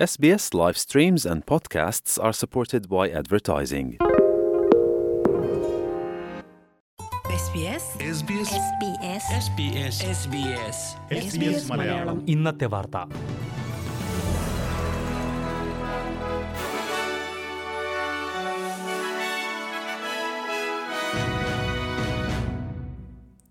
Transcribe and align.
SBS 0.00 0.54
live 0.54 0.78
streams 0.78 1.26
and 1.26 1.44
podcasts 1.44 2.18
are 2.18 2.32
supported 2.32 2.88
by 2.88 3.04
advertising. 3.10 3.88
SBS 7.42 7.84
SBS 8.18 8.50
SBS 8.66 9.24
SBS 9.46 9.96
SBS 10.20 10.78
SBS 11.24 11.62
Malayalam 11.72 12.18
ഇന്നത്തെ 12.26 12.66
വാർത്ത 12.66 12.96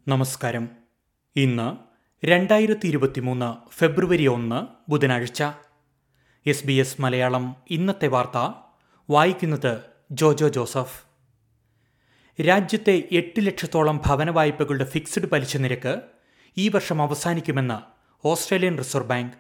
നമസ്കാരം 0.08 0.66
ഇന്ന് 1.36 1.68
രണ്ടായിരത്തി 2.24 2.88
ഇരുപത്തിമൂന്ന് 2.88 3.50
ഫെബ്രുവരി 3.72 4.28
ഒന്ന് 4.28 4.60
ബുധനാഴ്ച 4.90 5.42
എസ് 6.46 6.68
ബി 6.68 6.74
എസ് 6.74 7.02
മലയാളം 7.02 7.56
ഇന്നത്തെ 7.70 8.08
വാർത്ത. 8.08 8.54
വായിക്കുന്നത് 9.10 9.78
ജോജോ 10.12 10.48
ജോസഫ്. 10.48 11.04
രാജ്യത്തെ 12.42 13.04
എട്ട് 13.12 13.46
ലക്ഷത്തോളം 13.46 14.02
ഭവന 14.06 14.30
വായ്പകളുടെ 14.30 14.84
ഫിക്സ്ഡ് 14.84 15.26
പലിശ 15.26 15.58
നിരക്ക് 15.58 16.02
ഈ 16.58 16.70
വർഷം 16.70 17.02
അവസാനിക്കുമെന്ന് 17.02 17.78
ഓസ്ട്രേലിയൻ 18.28 18.78
റിസർവ് 18.78 19.08
ബാങ്ക്. 19.08 19.34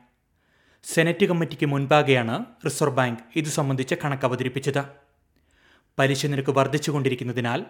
സെനറ്റ് 0.83 1.25
കമ്മിറ്റിക്ക് 1.25 1.65
മുൻപാകെയാണ് 1.65 2.45
റിസർവ് 2.65 2.95
ബാങ്ക് 2.95 3.19
ഇതു 3.35 3.49
സംബന്ധിച്ച 3.49 3.93
കണക്ക് 3.93 4.25
അവതരിപ്പിച്ചത്. 4.25 4.85
പലിശ 5.99 6.25
നിരക്ക് 6.25 6.49
വർദ്ധിച്ചുകൊണ്ടിരിക്കുന്നതിനാൽ 6.49 7.65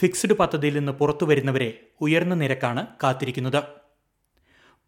ഫിക്സ്ഡ് 0.00 0.32
പദ്ധതിയിൽ 0.32 0.78
നിന്ന് 0.78 0.92
പുറത്തു 0.92 1.26
വരുന്നവരെ 1.26 1.86
ഉയർന്ന 2.00 2.34
നിരക്കാണ് 2.34 2.86
കാത്തിരിക്കുന്നത്. 3.02 3.62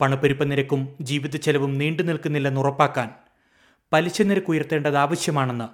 പണപ്പെരുപ്പ 0.01 0.43
നിരക്കും 0.43 0.97
ജീവിത 1.01 1.37
ചെലവും 1.37 1.79
നീണ്ടു 1.79 2.03
നിൽക്കുന്നില്ലെന്ന് 2.03 2.61
ഉറപ്പാക്കാൻ 2.61 3.11
പലിശ 3.93 4.23
നിരക്ക് 4.23 4.51
ഉയർത്തേണ്ടത് 4.51 4.97
ആവശ്യമാണെന്ന് 4.97 5.69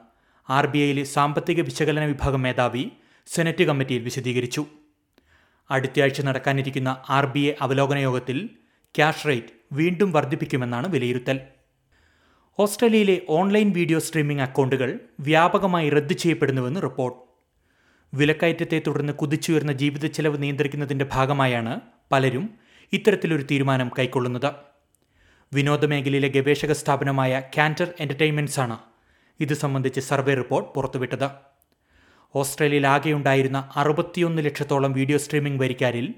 ആർ 0.51 0.67
ബി 0.67 0.79
ഐയിലെ 0.79 1.05
സാമ്പത്തിക 1.05 1.61
വിശകലന 1.61 2.05
വിഭാഗം 2.05 2.43
മേധാവി 2.43 2.93
സെനറ്റ് 3.27 3.65
കമ്മിറ്റിയിൽ 3.65 4.03
വിശദീകരിച്ചു. 4.03 4.67
അടുത്തയാഴ്ച 5.71 6.21
നടക്കാനിരിക്കുന്ന 6.21 7.03
ആർ 7.11 7.27
ബി 7.27 7.41
ഐ 7.41 7.53
അവലോകന 7.61 7.99
യോഗത്തിൽ 7.99 8.49
ക്യാഷ് 8.95 9.29
റേറ്റ് 9.29 9.53
വീണ്ടും 9.73 10.13
വർദ്ധിപ്പിക്കുമെന്നാണ് 10.13 10.89
വിലയിരുത്തൽ. 10.89 11.41
ഓസ്ട്രേലിയയിലെ 12.59 13.23
ഓൺലൈൻ 13.29 13.71
വീഡിയോ 13.71 13.99
സ്ട്രീമിംഗ് 13.99 14.43
അക്കൗണ്ടുകൾ 14.43 15.01
വ്യാപകമായി 15.21 15.91
റദ്ദു 15.91 16.15
ചെയ്യപ്പെടുന്നുവെന്ന് 16.15 16.83
റിപ്പോർട്ട്. 16.83 17.19
വിലക്കയറ്റത്തെ 18.15 18.83
തുടർന്ന് 18.87 19.13
കുതിച്ചുയർന്ന 19.13 19.73
ജീവിത 19.73 20.07
ചെലവ് 20.07 20.43
നിയന്ത്രിക്കുന്നതിന്റെ 20.43 21.05
ഭാഗമായാണ് 21.13 21.81
പലരും 22.13 22.51
ഇത്തരത്തിലൊരു 22.93 23.43
തീരുമാനം 23.51 23.91
കൈക്കൊള്ളുന്നത്. 23.99 24.76
വിനോദമേഖലയിലെ 25.53 26.29
ഗവേഷക 26.29 26.73
സ്ഥാപനമായ 26.73 27.43
കാന്റർ 27.57 27.89
എന്റർടൈൻമെന്റ്സ് 28.01 28.61
ആണ് 28.61 28.77
ഇത് 29.41 29.55
സംബന്ധിച്ച് 29.55 30.01
സർവേ 30.01 30.35
റിപ്പോർട്ട് 30.35 30.71
പുറത്തുവിട്ടത്. 30.75 31.29
ഓസ്ട്രേലിയയിൽ 32.35 32.87
ആകെയുണ്ടായിരുന്ന 32.87 33.73
അറുപത്തിയൊന്ന് 33.77 34.43
ലക്ഷത്തോളം 34.47 34.93
വീഡിയോ 34.93 35.19
സ്ട്രീമിംഗ് 35.19 35.61
വരിക്കാരിൽ 35.63 36.15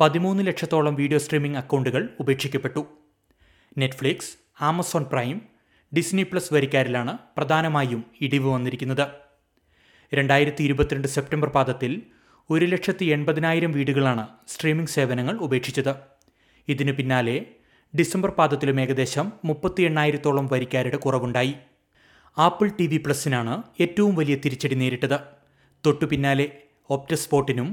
പതിമൂന്ന് 0.00 0.46
ലക്ഷത്തോളം 0.46 0.94
വീഡിയോ 0.94 1.18
സ്ട്രീമിംഗ് 1.18 1.58
അക്കൗണ്ടുകൾ 1.58 2.02
ഉപേക്ഷിക്കപ്പെട്ടു. 2.20 2.82
Netflix 3.78 4.32
Amazon 4.60 5.04
Prime 5.12 5.36
Disney 5.92 6.22
Plus 6.22 6.54
വരിക്കാരിലാണ് 6.54 7.18
പ്രധാനമായും 7.36 8.04
ഇടിവ് 8.20 8.48
വന്നിരിക്കുന്നത്. 8.54 9.06
രണ്ടായിരത്തി 10.12 10.62
ഇരുപത്തിരണ്ട് 10.62 11.08
സെപ്റ്റംബർ 11.08 11.48
പാദത്തിൽ 11.48 12.02
ഒരു 12.50 12.64
ലക്ഷത്തി 12.64 13.04
എൺപതിനായിരം 13.04 13.72
വീടുകളാണ് 13.72 14.24
സ്ട്രീമിംഗ് 14.52 14.90
സേവനങ്ങൾ 14.90 15.36
ഉപേക്ഷിച്ചത്. 15.46 15.94
ഇതിനു 16.68 16.92
പിന്നാലെ 16.92 17.36
ഡിസംബർ 17.98 18.30
പാദത്തിലും 18.30 18.80
ഏകദേശം 18.80 19.32
മുപ്പത്തി 19.44 19.82
എണ്ണായിരത്തോളം 19.82 20.46
വരിക്കാരുടെ 20.52 20.96
കുറവുണ്ടായി. 20.96 21.54
ആപ്പിൾ 22.38 22.68
ടി 22.68 22.86
വി 22.86 22.96
പ്ലസിനാണ് 22.96 23.62
ഏറ്റവും 23.80 24.14
വലിയ 24.14 24.36
തിരിച്ചടി 24.44 24.74
നേരിട്ടത്. 24.74 25.18
തൊട്ടു 25.86 26.04
പിന്നാലെ 26.04 26.46
ഒപ്റ്റസ്പോട്ടിനും 26.90 27.68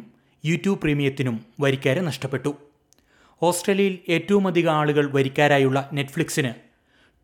യൂട്യൂബ് 0.46 0.82
പ്രീമിയത്തിനും 0.82 1.46
വരിക്കാരെ 1.60 2.02
നഷ്ടപ്പെട്ടു. 2.02 2.52
ഓസ്ട്രേലിയയിൽ 3.42 4.00
ഏറ്റവും 4.10 4.48
അധികം 4.48 4.72
ആളുകൾ 4.72 5.12
വരിക്കാരായുള്ള 5.12 5.90
നെറ്റ്ഫ്ലിക്സിന് 5.94 6.54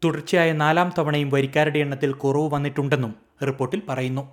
തുടർച്ചയായ 0.04 0.52
നാലാം 0.64 0.90
തവണയും 0.98 1.30
വരിക്കാരുടെ 1.30 1.80
എണ്ണത്തിൽ 1.80 2.12
കുറവ് 2.14 2.50
വന്നിട്ടുണ്ടെന്നും 2.54 3.16
റിപ്പോർട്ടിൽ 3.48 3.82
പറയുന്നു. 3.90 4.28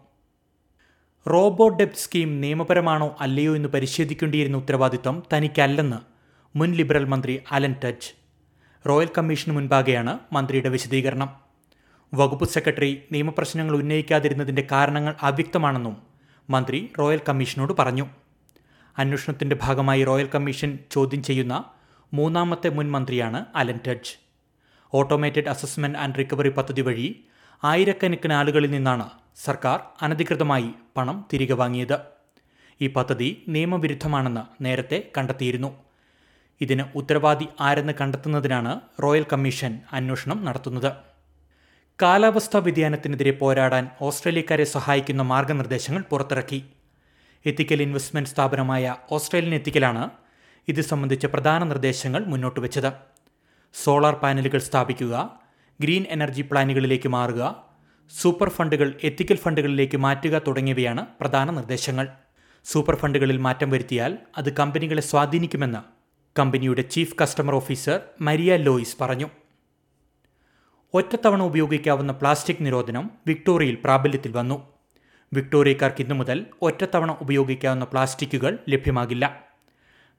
റോബോ 1.27 1.69
ഡെപ്റ്റ് 1.69 1.99
സ്കീം 1.99 2.41
നിയമപരമാണോ 2.41 3.17
അല്ലയോ 3.21 3.57
എന്ന് 3.57 3.69
പരിശോധിക്കേണ്ടിയിരുന്ന 3.69 4.57
ഉത്തരവാദിത്തം 4.57 5.23
തനിക്കല്ലെന്ന് 5.33 5.99
മുൻ 6.57 6.73
ലിബറൽ 6.73 7.05
മന്ത്രി 7.05 7.41
അലൻ 7.53 7.75
ടച്ച് 7.85 8.24
റോയൽ 8.89 9.09
കമ്മീഷന് 9.19 9.55
മുൻപാകെയാണ് 9.55 10.19
മന്ത്രിയുടെ 10.33 10.69
വിശദീകരണം. 10.69 11.31
വകുപ്പ് 12.15 12.49
സെക്രട്ടറി 12.49 13.03
നിയമപ്രശ്നങ്ങൾ 13.13 13.75
ഉന്നയിക്കാതിരുന്നതിന്റെ 13.77 14.67
കാരണങ്ങൾ 14.73 15.15
അവ്യക്തമാണെന്നും 15.23 16.03
മന്ത്രി 16.51 16.93
റോയൽ 16.99 17.21
കമ്മീഷനോട് 17.29 17.73
പറഞ്ഞു. 17.79 18.07
അന്വേഷണത്തിന്റെ 18.99 19.57
ഭാഗമായി 19.63 20.05
റോയൽ 20.05 20.29
കമ്മീഷൻ 20.35 20.79
ചോദ്യം 20.91 21.23
ചെയ്യുന്ന 21.23 21.65
മൂന്നാമത്തെ 22.15 22.69
മുൻ 22.69 22.91
മന്ത്രിയാണ് 22.91 23.45
Alan 23.55 23.79
Tudge. 23.87 24.13
Automated 24.95 25.49
assessment 25.49 25.99
and 25.99 26.19
recovery 26.19 26.49
പദ്ധതി 26.49 26.81
വഴി 26.81 27.25
ആയിരക്കണക്കിന് 27.65 28.33
ആളുകളിൽ 28.33 28.71
നിന്നാണ് 28.71 29.11
സർക്കാർ 29.45 29.81
അനധികൃതമായി 30.03 30.71
പണം 30.97 31.25
തിരികെ 31.33 31.55
വാങ്ങിയത്. 31.55 31.99
ഈ 32.81 32.87
പദ്ധതി 32.87 33.45
നിയമവിരുദ്ധമാണെന്ന് 33.49 34.65
നേരത്തെ 34.65 35.11
കണ്ടെത്തിയിരുന്നു. 35.19 35.85
ഇതിന് 36.61 36.85
ഉത്തരവാദി 36.99 37.47
ആരെന്ന് 37.61 37.93
കണ്ടെത്തുന്നതിനാണ് 38.01 38.81
റോയൽ 39.03 39.27
കമ്മീഷൻ 39.33 39.81
അന്വേഷണം 39.93 40.45
നടത്തുന്നത്. 40.45 40.93
കാലാവസ്ഥാ 42.03 42.59
വ്യതിയാനത്തിനെതിരെ 42.59 43.31
പോരാടാൻ 43.31 43.91
ഓസ്ട്രേലിയക്കാരെ 44.01 44.65
സഹായിക്കുന്ന 44.65 45.23
മാർഗനിർദ്ദേശങ്ങൾ 45.23 46.03
പുറത്തിറക്കി. 46.03 46.65
എത്തിക്കൽ 47.47 47.83
ഇൻവെസ്റ്റ്മെന്റ് 47.83 48.31
സ്ഥാപനമായ 48.31 48.97
ഓസ്ട്രേലിയൻ 49.11 49.55
എത്തിക്കലാണ് 49.55 50.11
ഇത് 50.69 50.81
സംബന്ധിച്ച 50.81 51.27
പ്രധാന 51.27 51.65
നിർദ്ദേശങ്ങൾ 51.65 52.25
മുന്നോട്ട് 52.25 52.61
വെച്ചത്. 52.61 52.93
സോളാർ 53.75 54.15
പാനലുകൾ 54.15 54.59
സ്ഥാപിക്കുക 54.59 55.41
ഗ്രീൻ 55.81 56.07
എനർജി 56.11 56.43
പ്ലാനുകളിലേക്ക് 56.43 57.09
മാറുക 57.09 57.43
സൂപ്പർ 58.11 58.49
ഫണ്ടുകൾ 58.49 58.99
എത്തിക്കൽ 59.03 59.37
ഫണ്ടുകളിലേക്ക് 59.37 59.97
മാറ്റുക 59.97 60.39
തുടങ്ങിയവയാണ് 60.39 61.07
പ്രധാന 61.21 61.51
നിർദ്ദേശങ്ങൾ. 61.51 62.09
സൂപ്പർ 62.65 62.97
ഫണ്ടുകളിൽ 62.97 63.37
മാറ്റം 63.37 63.71
വരുത്തിയാൽ 63.71 64.19
അത് 64.39 64.53
കമ്പനികളെ 64.53 65.03
സ്വാധീനിക്കുമെന്ന് 65.03 65.94
കമ്പനിയുടെ 66.39 66.83
chief 66.83 67.15
customer 67.23 67.55
officer 67.55 68.01
Maria 68.21 68.57
Lois 68.57 68.97
പറഞ്ഞു. 69.01 69.29
ഒറ്റത്തവണ 70.95 71.43
ഉപയോഗിക്കാവുന്ന 71.43 72.13
പ്ലാസ്റ്റിക് 72.13 72.57
നിരോധനം 72.61 73.11
വിക്ടോറിയയിൽ 73.27 73.79
പ്രാബല്യത്തിൽ 73.85 74.33
വന്നു. 74.33 74.57
വിക്ടോറിയക്കാർക്ക് 75.33 76.03
ഇന്നു 76.03 76.15
മുതൽ 76.15 76.47
ഒറ്റത്തവണ 76.63 77.13
ഉപയോഗിക്കാവുന്ന 77.21 77.85
പ്ലാസ്റ്റിക്കുകൾ 77.85 78.59
ലഭ്യമാകില്ല. 78.69 79.43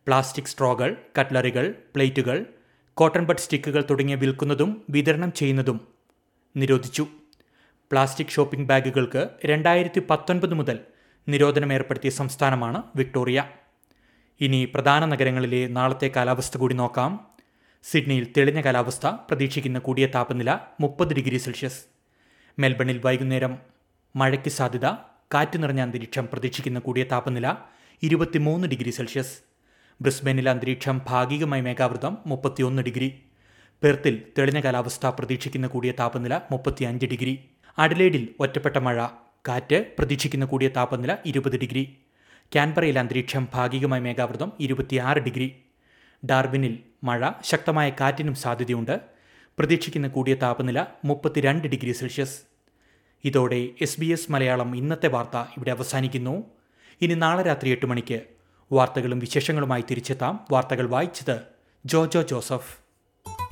പ്ലാസ്റ്റിക് 0.08 0.46
സ്ട്രോകൾ 0.46 0.98
കട്ട്ലറികൾ 1.20 1.76
പ്ലേറ്റുകൾ 1.96 2.46
കോട്ടൺ 2.94 3.26
ബഡ് 3.26 3.38
സ്റ്റിക്കുകൾ 3.38 3.84
തുടങ്ങിയ 3.90 4.16
വിൽക്കുന്നതും 4.16 4.86
വിതരണം 4.90 5.32
ചെയ്യുന്നതും 5.32 5.88
നിരോധിച്ചു. 6.58 7.08
പ്ലാസ്റ്റിക് 7.92 8.28
ഷോപ്പിംഗ് 8.28 8.68
ബാഗുകൾക്ക് 8.68 9.30
രണ്ടായിരത്തി 9.46 10.02
പത്തൊൻപത് 10.10 10.54
മുതൽ 10.54 10.80
നിരോധനം 11.28 11.74
ഏർപ്പെടുത്തിയ 11.74 12.10
സംസ്ഥാനമാണ് 12.10 12.84
വിക്ടോറിയ. 12.96 13.50
ഇനി 14.42 14.66
പ്രധാന 14.66 15.06
നഗരങ്ങളിലെ 15.06 15.68
നാളത്തെ 15.68 16.12
കാലാവസ്ഥ 16.16 16.58
കൂടി 16.58 16.76
നോക്കാം. 16.76 17.20
സിഡ്നിയിൽ 17.84 18.34
തെളിഞ്ഞ 18.38 18.62
കാലാവസ്ഥ 18.62 19.08
പ്രതീക്ഷിക്കുന്ന 19.08 19.80
കൂടിയ 19.80 20.06
താപനില 20.06 20.60
മുപ്പത് 20.80 21.14
ഡിഗ്രി 21.14 21.38
സെൽഷ്യസ്. 21.38 21.86
മെൽബണിൽ 22.60 23.02
വൈകുന്നേരം 23.06 23.58
മഴയ്ക്ക് 24.16 24.50
സാധ്യത 24.50 24.86
കാറ്റ് 25.34 25.64
നിറഞ്ഞ 25.64 25.82
അന്തരീക്ഷം 25.82 26.28
പ്രതീക്ഷിക്കുന്ന 26.34 26.80
കൂടിയ 26.80 27.04
താപനില 27.04 27.56
ഇരുപത്തിമൂന്ന് 28.04 28.68
ഡിഗ്രി 28.68 28.90
സെൽഷ്യസ്. 28.90 29.40
ബ്രിസ്ബനിലെ 30.02 30.52
അന്തരീക്ഷം 30.52 31.02
ഭാഗികമായി 31.08 31.62
മേഘാവൃതം 31.62 32.18
മുപ്പത്തിയൊന്ന് 32.26 32.82
ഡിഗ്രി. 32.82 33.22
പെർത്തിൽ 33.84 34.22
തെളിഞ്ഞ 34.38 34.60
കാലാവസ്ഥ 34.60 35.08
പ്രതീക്ഷിക്കുന്ന 35.08 35.68
കൂടിയ 35.68 35.92
താപനില 35.92 36.42
മുപ്പത്തിയഞ്ച് 36.52 37.06
ഡിഗ്രി. 37.06 37.46
അഡലേഡിൽ 37.78 38.30
ഒറ്റപ്പെട്ട 38.40 38.78
മഴ 38.78 39.08
കാറ്റ് 39.48 39.86
പ്രതീക്ഷിക്കുന്ന 39.98 40.46
കൂടിയ 40.46 40.68
താപനില 40.68 41.18
ഇരുപത് 41.26 41.60
ഡിഗ്രി. 41.60 41.98
ക്യാൻബറയിൽ 42.54 43.00
അന്തരീക്ഷം 43.00 43.48
ഭാഗികമായി 43.54 44.02
മേഘാവൃതം 44.02 44.52
ഇരുപത്തിയാറ് 44.60 45.18
ഡിഗ്രി. 45.18 45.56
ഡാർബിനിൽ 46.26 46.80
മഴ 47.04 47.30
ശക്തമായ 47.44 47.90
കാറ്റിനും 47.90 48.36
സാധ്യതയുണ്ട്. 48.36 49.00
പ്രതീക്ഷിക്കുന്ന 49.60 50.08
കൂടിയ 50.08 50.34
താപനില 50.34 50.86
മുപ്പത്തിരണ്ട് 51.06 51.68
ഡിഗ്രി 51.68 51.92
സെൽഷ്യസ്. 51.92 52.40
ഇതോടെ 53.24 53.70
എസ് 53.82 54.00
ബി 54.00 54.06
എസ് 54.06 54.32
മലയാളം 54.32 54.76
ഇന്നത്തെ 54.76 55.08
വാർത്ത 55.08 55.38
ഇവിടെ 55.38 55.72
അവസാനിക്കുന്നു. 55.72 56.44
ഇനി 57.02 57.14
നാളെ 57.14 57.44
രാത്രി 57.44 57.70
എട്ട് 57.70 57.86
മണിക്ക് 57.86 58.22
വാർത്തകളും 58.72 59.20
വിശേഷങ്ങളുമായി 59.20 59.84
തിരിച്ചെത്താം. 59.92 60.40
വാർത്തകൾ 60.52 60.88
വായിച്ചത് 60.88 61.42
Jojo 61.86 62.22
Joseph. 62.22 62.86